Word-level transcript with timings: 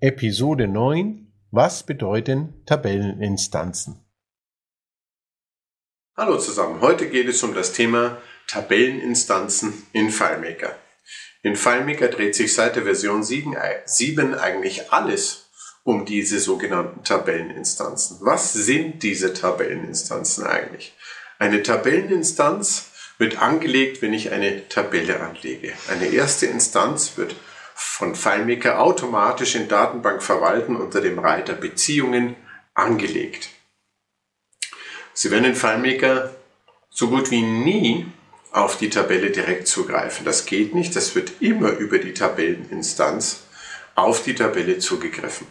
Episode 0.00 0.68
9 0.68 1.26
Was 1.50 1.84
bedeuten 1.84 2.62
Tabelleninstanzen? 2.66 4.06
Hallo 6.16 6.38
zusammen, 6.38 6.80
heute 6.80 7.10
geht 7.10 7.26
es 7.26 7.42
um 7.42 7.52
das 7.52 7.72
Thema 7.72 8.22
Tabelleninstanzen 8.46 9.72
in 9.92 10.10
FileMaker. 10.12 10.78
In 11.42 11.56
FileMaker 11.56 12.06
dreht 12.06 12.36
sich 12.36 12.54
seit 12.54 12.76
der 12.76 12.84
Version 12.84 13.24
7, 13.24 13.56
7 13.86 14.34
eigentlich 14.36 14.92
alles 14.92 15.50
um 15.82 16.06
diese 16.06 16.38
sogenannten 16.38 17.02
Tabelleninstanzen. 17.02 18.18
Was 18.20 18.52
sind 18.52 19.02
diese 19.02 19.34
Tabelleninstanzen 19.34 20.46
eigentlich? 20.46 20.94
Eine 21.40 21.64
Tabelleninstanz 21.64 22.92
wird 23.18 23.42
angelegt, 23.42 24.00
wenn 24.00 24.14
ich 24.14 24.30
eine 24.30 24.68
Tabelle 24.68 25.18
anlege. 25.18 25.72
Eine 25.88 26.06
erste 26.06 26.46
Instanz 26.46 27.16
wird 27.16 27.34
von 27.80 28.16
FileMaker 28.16 28.80
automatisch 28.80 29.54
in 29.54 29.68
Datenbank 29.68 30.20
verwalten 30.20 30.74
unter 30.74 31.00
dem 31.00 31.20
Reiter 31.20 31.52
Beziehungen 31.52 32.34
angelegt. 32.74 33.50
Sie 35.14 35.30
werden 35.30 35.44
in 35.44 35.54
FileMaker 35.54 36.34
so 36.90 37.08
gut 37.08 37.30
wie 37.30 37.42
nie 37.42 38.06
auf 38.50 38.78
die 38.78 38.90
Tabelle 38.90 39.30
direkt 39.30 39.68
zugreifen. 39.68 40.24
Das 40.24 40.44
geht 40.44 40.74
nicht, 40.74 40.96
das 40.96 41.14
wird 41.14 41.40
immer 41.40 41.70
über 41.70 41.98
die 41.98 42.14
Tabelleninstanz 42.14 43.44
auf 43.94 44.24
die 44.24 44.34
Tabelle 44.34 44.80
zugegriffen. 44.80 45.46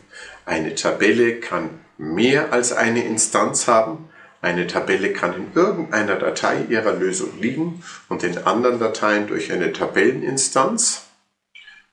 Eine 0.46 0.76
Tabelle 0.76 1.40
kann 1.40 1.80
mehr 1.98 2.52
als 2.52 2.74
eine 2.74 3.06
Instanz 3.06 3.70
haben, 3.70 4.10
eine 4.42 4.68
Tabelle 4.68 5.14
kann 5.14 5.34
in 5.34 5.52
irgendeiner 5.56 6.18
Datei 6.18 6.66
ihrer 6.68 6.92
Lösung 6.92 7.40
liegen 7.40 7.84
und 8.10 8.24
in 8.24 8.38
anderen 8.40 8.80
Dateien 8.80 9.28
durch 9.28 9.50
eine 9.50 9.72
Tabelleninstanz 9.72 11.07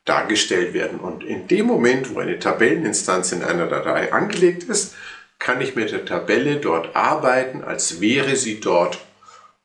dargestellt 0.05 0.75
werden. 0.75 1.01
Und 1.01 1.25
in 1.25 1.49
dem 1.49 1.67
Moment, 1.67 2.15
wo 2.15 2.21
eine 2.21 2.39
Tabelleninstanz 2.39 3.33
in 3.33 3.43
einer 3.43 3.67
Datei 3.67 4.13
angelegt 4.13 4.65
ist, 4.65 4.95
kann 5.39 5.61
ich 5.61 5.75
mit 5.75 5.93
der 5.93 6.05
Tabelle 6.05 6.57
dort 6.57 6.95
arbeiten, 6.95 7.65
als 7.65 8.01
wäre 8.01 8.37
sie 8.37 8.61
dort 8.61 8.99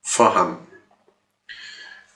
vorhanden. 0.01 0.65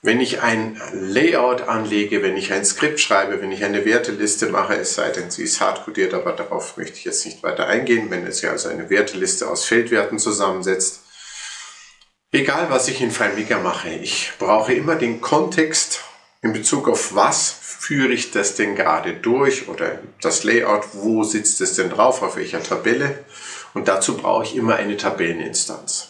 Wenn 0.02 0.20
ich 0.20 0.42
ein 0.42 0.82
Layout 0.92 1.62
anlege, 1.62 2.22
wenn 2.24 2.36
ich 2.36 2.52
ein 2.52 2.66
Skript 2.66 3.00
schreibe, 3.00 3.42
wenn 3.42 3.54
ich 3.54 3.64
eine 3.64 3.86
Werteliste 3.86 4.50
mache, 4.50 4.76
es 4.76 4.96
sei 4.96 5.12
denn, 5.12 5.32
sie 5.32 5.44
ist 5.44 5.62
hardcodiert, 5.62 6.14
aber 6.14 6.34
darauf 6.34 6.76
möchte 6.76 6.98
ich 6.98 7.06
jetzt 7.06 7.26
nicht 7.26 7.42
weiter 7.42 7.68
eingehen, 7.68 8.10
wenn 8.10 8.28
es 8.28 8.42
ja 8.42 8.52
also 8.52 8.68
eine 8.68 8.90
Werteliste 8.90 9.48
aus 9.48 9.64
Feldwerten 9.64 10.20
zusammensetzt. 10.20 11.04
Egal, 12.34 12.70
was 12.70 12.90
ich 12.90 13.00
in 13.00 13.12
FileMaker 13.12 13.60
mache, 13.60 13.90
ich 13.90 14.34
brauche 14.40 14.74
immer 14.74 14.96
den 14.96 15.22
Kontext 15.22 16.04
in 16.44 16.52
Bezug 16.52 16.90
auf 16.90 17.16
was 17.16 17.50
führe 17.50 18.14
ich 18.14 18.32
das 18.32 18.56
denn 18.56 18.76
gerade 18.76 19.14
durch 19.14 19.70
oder 19.70 20.00
das 20.22 20.44
Layout, 20.44 20.84
wo 20.94 21.24
sitzt 21.24 21.62
es 21.62 21.76
denn 21.76 21.90
drauf, 21.90 22.22
auf 22.22 22.36
welcher 22.36 22.62
Tabelle. 22.62 23.24
Und 23.74 23.88
dazu 23.88 24.18
brauche 24.18 24.44
ich 24.44 24.56
immer 24.56 24.76
eine 24.76 24.98
Tabelleninstanz. 24.98 26.10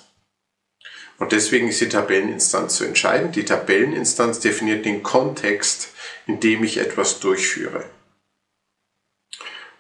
Und 1.20 1.32
deswegen 1.32 1.70
ist 1.70 1.82
die 1.82 1.90
Tabelleninstanz 1.90 2.78
so 2.78 2.84
entscheidend. 2.84 3.36
Die 3.36 3.46
Tabelleninstanz 3.46 4.40
definiert 4.40 4.86
den 4.86 5.04
Kontext, 5.04 5.90
in 6.26 6.40
dem 6.40 6.64
ich 6.64 6.78
etwas 6.78 7.20
durchführe. 7.20 7.86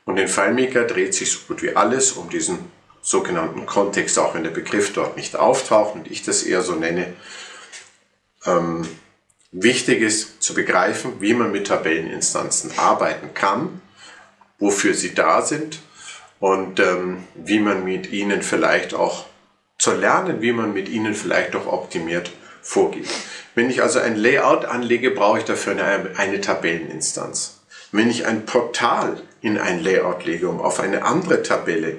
Und 0.05 0.17
in 0.17 0.27
FileMaker 0.27 0.83
dreht 0.83 1.15
sich 1.15 1.31
so 1.31 1.39
gut 1.47 1.63
wie 1.63 1.75
alles 1.75 2.11
um 2.11 2.29
diesen 2.29 2.59
sogenannten 3.01 3.65
Kontext, 3.65 4.19
auch 4.19 4.35
wenn 4.35 4.43
der 4.43 4.51
Begriff 4.51 4.93
dort 4.93 5.17
nicht 5.17 5.35
auftaucht 5.35 5.95
und 5.95 6.11
ich 6.11 6.21
das 6.21 6.43
eher 6.43 6.61
so 6.61 6.75
nenne. 6.75 7.13
Ähm, 8.45 8.87
wichtig 9.53 10.01
ist 10.01 10.41
zu 10.43 10.53
begreifen, 10.53 11.13
wie 11.21 11.33
man 11.33 11.51
mit 11.51 11.67
Tabelleninstanzen 11.67 12.71
arbeiten 12.77 13.33
kann, 13.33 13.81
wofür 14.59 14.93
sie 14.93 15.13
da 15.13 15.41
sind 15.41 15.79
und 16.39 16.79
ähm, 16.79 17.23
wie 17.35 17.59
man 17.59 17.85
mit 17.85 18.11
ihnen 18.11 18.41
vielleicht 18.41 18.93
auch 18.93 19.25
zu 19.77 19.93
lernen, 19.93 20.41
wie 20.41 20.51
man 20.51 20.73
mit 20.73 20.89
ihnen 20.89 21.13
vielleicht 21.13 21.55
auch 21.55 21.67
optimiert 21.67 22.31
vorgeht. 22.61 23.09
Wenn 23.55 23.69
ich 23.69 23.81
also 23.81 23.99
ein 23.99 24.15
Layout 24.15 24.65
anlege, 24.65 25.11
brauche 25.11 25.39
ich 25.39 25.45
dafür 25.45 25.73
eine, 25.73 26.17
eine 26.17 26.41
Tabelleninstanz. 26.41 27.61
Wenn 27.91 28.09
ich 28.09 28.25
ein 28.25 28.45
Portal 28.45 29.21
in 29.41 29.59
ein 29.59 29.83
Layout 29.83 30.25
lege, 30.25 30.49
um 30.49 30.61
auf 30.61 30.79
eine 30.79 31.03
andere 31.03 31.43
Tabelle 31.43 31.97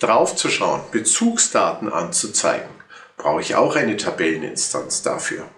draufzuschauen, 0.00 0.82
Bezugsdaten 0.92 1.90
anzuzeigen, 1.90 2.68
brauche 3.16 3.40
ich 3.40 3.54
auch 3.54 3.74
eine 3.74 3.96
Tabelleninstanz 3.96 5.02
dafür. 5.02 5.48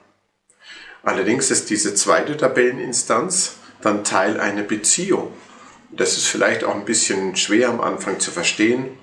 Allerdings 1.02 1.50
ist 1.50 1.70
diese 1.70 1.94
zweite 1.94 2.36
Tabelleninstanz 2.36 3.56
dann 3.80 4.04
Teil 4.04 4.38
einer 4.38 4.62
Beziehung. 4.62 5.32
Das 5.90 6.16
ist 6.16 6.26
vielleicht 6.26 6.64
auch 6.64 6.74
ein 6.74 6.84
bisschen 6.84 7.36
schwer 7.36 7.68
am 7.68 7.80
Anfang 7.80 8.20
zu 8.20 8.30
verstehen. 8.30 8.98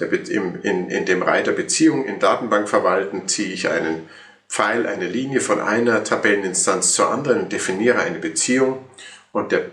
In, 0.00 1.06
dem 1.06 1.22
Reiter 1.22 1.52
Beziehung 1.52 2.04
in 2.04 2.18
Datenbank 2.18 2.68
verwalten 2.68 3.28
ziehe 3.28 3.52
ich 3.52 3.68
einen 3.68 4.08
Pfeil, 4.48 4.86
eine 4.86 5.06
Linie 5.06 5.40
von 5.40 5.60
einer 5.60 6.02
Tabelleninstanz 6.02 6.94
zur 6.94 7.10
anderen 7.10 7.42
und 7.42 7.52
definiere 7.52 8.00
eine 8.00 8.18
Beziehung. 8.18 8.84
Und 9.30 9.52
der, 9.52 9.70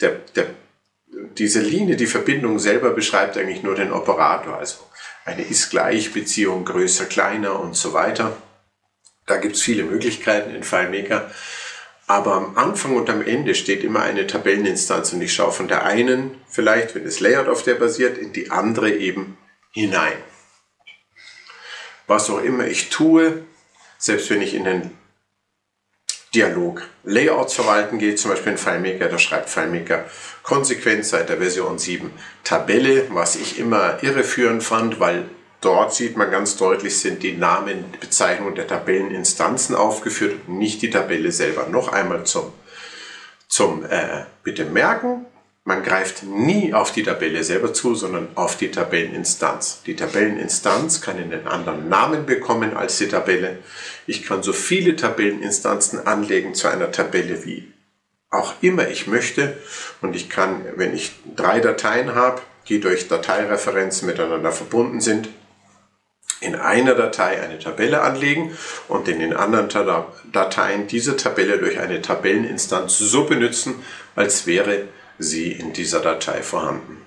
der, 0.00 0.16
der, 0.34 0.46
diese 1.38 1.60
Linie, 1.60 1.96
die 1.96 2.06
Verbindung 2.06 2.58
selber 2.58 2.90
beschreibt 2.90 3.36
eigentlich 3.36 3.62
nur 3.62 3.74
den 3.74 3.92
Operator, 3.92 4.58
also 4.58 4.78
eine 5.24 5.42
Ist-Gleich-Beziehung, 5.42 6.64
größer, 6.64 7.04
kleiner 7.04 7.60
und 7.60 7.76
so 7.76 7.92
weiter. 7.92 8.36
Da 9.30 9.36
gibt 9.36 9.54
es 9.54 9.62
viele 9.62 9.84
Möglichkeiten 9.84 10.52
in 10.52 10.64
FileMaker. 10.64 11.30
Aber 12.08 12.34
am 12.34 12.58
Anfang 12.58 12.96
und 12.96 13.08
am 13.08 13.22
Ende 13.22 13.54
steht 13.54 13.84
immer 13.84 14.02
eine 14.02 14.26
Tabelleninstanz 14.26 15.12
und 15.12 15.22
ich 15.22 15.32
schaue 15.32 15.52
von 15.52 15.68
der 15.68 15.84
einen, 15.84 16.40
vielleicht 16.48 16.96
wenn 16.96 17.04
das 17.04 17.20
Layout 17.20 17.46
auf 17.46 17.62
der 17.62 17.76
basiert, 17.76 18.18
in 18.18 18.32
die 18.32 18.50
andere 18.50 18.90
eben 18.90 19.38
hinein. 19.70 20.16
Was 22.08 22.28
auch 22.28 22.42
immer 22.42 22.66
ich 22.66 22.90
tue, 22.90 23.44
selbst 23.98 24.28
wenn 24.30 24.42
ich 24.42 24.54
in 24.54 24.64
den 24.64 24.98
Dialog 26.34 26.82
Layouts 27.04 27.54
verwalten 27.54 27.98
gehe, 27.98 28.16
zum 28.16 28.32
Beispiel 28.32 28.52
in 28.52 28.58
FileMaker, 28.58 29.08
da 29.08 29.18
schreibt 29.20 29.48
FileMaker 29.48 30.06
konsequent 30.42 31.06
seit 31.06 31.28
der 31.28 31.36
Version 31.36 31.78
7 31.78 32.10
Tabelle, 32.42 33.06
was 33.10 33.36
ich 33.36 33.60
immer 33.60 34.02
irreführend 34.02 34.64
fand, 34.64 34.98
weil 34.98 35.28
Dort 35.60 35.94
sieht 35.94 36.16
man 36.16 36.30
ganz 36.30 36.56
deutlich, 36.56 36.98
sind 36.98 37.22
die 37.22 37.36
Namen, 37.36 37.84
Bezeichnungen 38.00 38.54
der 38.54 38.66
Tabelleninstanzen 38.66 39.74
aufgeführt, 39.74 40.48
nicht 40.48 40.80
die 40.80 40.90
Tabelle 40.90 41.32
selber. 41.32 41.66
Noch 41.66 41.88
einmal 41.88 42.24
zum, 42.24 42.52
zum 43.46 43.84
äh, 43.84 44.24
bitte 44.42 44.64
merken, 44.64 45.26
man 45.64 45.82
greift 45.82 46.22
nie 46.22 46.72
auf 46.72 46.90
die 46.90 47.02
Tabelle 47.02 47.44
selber 47.44 47.74
zu, 47.74 47.94
sondern 47.94 48.28
auf 48.34 48.56
die 48.56 48.70
Tabelleninstanz. 48.70 49.82
Die 49.84 49.94
Tabelleninstanz 49.94 51.02
kann 51.02 51.18
einen 51.18 51.46
anderen 51.46 51.88
Namen 51.90 52.24
bekommen 52.24 52.74
als 52.74 52.96
die 52.96 53.08
Tabelle. 53.08 53.58
Ich 54.06 54.24
kann 54.24 54.42
so 54.42 54.54
viele 54.54 54.96
Tabelleninstanzen 54.96 56.06
anlegen 56.06 56.54
zu 56.54 56.68
einer 56.68 56.90
Tabelle 56.90 57.44
wie 57.44 57.70
auch 58.30 58.54
immer 58.62 58.88
ich 58.88 59.06
möchte. 59.06 59.58
Und 60.00 60.16
ich 60.16 60.30
kann, 60.30 60.64
wenn 60.76 60.94
ich 60.94 61.12
drei 61.36 61.60
Dateien 61.60 62.14
habe, 62.14 62.40
die 62.68 62.80
durch 62.80 63.08
Dateireferenzen 63.08 64.08
miteinander 64.08 64.52
verbunden 64.52 65.00
sind, 65.00 65.28
in 66.40 66.54
einer 66.54 66.94
Datei 66.94 67.42
eine 67.42 67.58
Tabelle 67.58 68.00
anlegen 68.00 68.56
und 68.88 69.08
in 69.08 69.20
den 69.20 69.34
anderen 69.34 69.68
Dateien 70.32 70.86
diese 70.86 71.16
Tabelle 71.16 71.58
durch 71.58 71.78
eine 71.78 72.00
Tabelleninstanz 72.00 72.98
so 72.98 73.24
benutzen, 73.24 73.82
als 74.16 74.46
wäre 74.46 74.88
sie 75.18 75.52
in 75.52 75.72
dieser 75.72 76.00
Datei 76.00 76.42
vorhanden. 76.42 77.04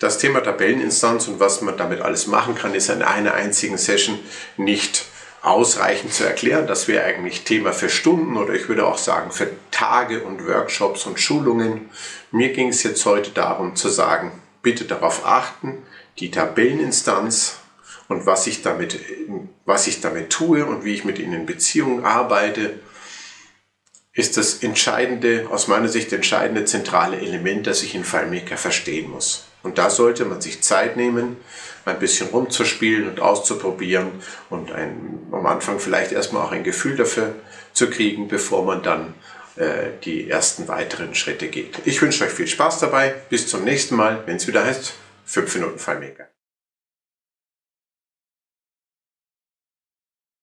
Das 0.00 0.18
Thema 0.18 0.40
Tabelleninstanz 0.40 1.28
und 1.28 1.40
was 1.40 1.60
man 1.62 1.76
damit 1.76 2.00
alles 2.00 2.26
machen 2.26 2.56
kann, 2.56 2.74
ist 2.74 2.90
in 2.90 3.02
einer 3.02 3.34
einzigen 3.34 3.78
Session 3.78 4.18
nicht 4.56 5.06
ausreichend 5.40 6.12
zu 6.12 6.24
erklären. 6.24 6.66
Das 6.66 6.88
wäre 6.88 7.04
eigentlich 7.04 7.44
Thema 7.44 7.72
für 7.72 7.88
Stunden 7.88 8.36
oder 8.36 8.54
ich 8.54 8.68
würde 8.68 8.86
auch 8.86 8.98
sagen 8.98 9.30
für 9.30 9.50
Tage 9.70 10.22
und 10.22 10.46
Workshops 10.46 11.06
und 11.06 11.20
Schulungen. 11.20 11.90
Mir 12.32 12.52
ging 12.52 12.68
es 12.68 12.82
jetzt 12.82 13.04
heute 13.06 13.30
darum 13.30 13.76
zu 13.76 13.88
sagen, 13.88 14.32
bitte 14.62 14.84
darauf 14.84 15.24
achten, 15.24 15.82
die 16.18 16.30
Tabelleninstanz 16.30 17.56
und 18.08 18.26
was 18.26 18.46
ich 18.46 18.62
damit, 18.62 19.00
was 19.64 19.86
ich 19.86 20.00
damit 20.00 20.30
tue 20.30 20.64
und 20.64 20.84
wie 20.84 20.94
ich 20.94 21.04
mit 21.04 21.18
ihnen 21.18 21.32
in 21.32 21.46
Beziehungen 21.46 22.04
arbeite, 22.04 22.78
ist 24.12 24.36
das 24.36 24.62
entscheidende, 24.62 25.48
aus 25.50 25.66
meiner 25.66 25.88
Sicht 25.88 26.12
entscheidende 26.12 26.64
zentrale 26.64 27.18
Element, 27.18 27.66
das 27.66 27.82
ich 27.82 27.94
in 27.94 28.04
FileMaker 28.04 28.56
verstehen 28.56 29.10
muss. 29.10 29.46
Und 29.64 29.78
da 29.78 29.90
sollte 29.90 30.24
man 30.24 30.40
sich 30.40 30.62
Zeit 30.62 30.96
nehmen, 30.96 31.36
ein 31.84 31.98
bisschen 31.98 32.28
rumzuspielen 32.28 33.08
und 33.08 33.20
auszuprobieren 33.20 34.12
und 34.50 34.70
ein, 34.70 35.18
am 35.32 35.46
Anfang 35.46 35.80
vielleicht 35.80 36.12
erstmal 36.12 36.42
auch 36.46 36.52
ein 36.52 36.62
Gefühl 36.62 36.96
dafür 36.96 37.34
zu 37.72 37.90
kriegen, 37.90 38.28
bevor 38.28 38.64
man 38.64 38.82
dann 38.82 39.14
äh, 39.56 39.90
die 40.04 40.30
ersten 40.30 40.68
weiteren 40.68 41.14
Schritte 41.14 41.48
geht. 41.48 41.80
Ich 41.84 42.00
wünsche 42.00 42.24
euch 42.24 42.30
viel 42.30 42.46
Spaß 42.46 42.78
dabei. 42.78 43.14
Bis 43.30 43.48
zum 43.48 43.64
nächsten 43.64 43.96
Mal, 43.96 44.22
wenn 44.26 44.36
es 44.36 44.46
wieder 44.46 44.64
heißt 44.64 44.94
5 45.24 45.54
Minuten 45.54 45.78
FileMaker. 45.78 46.33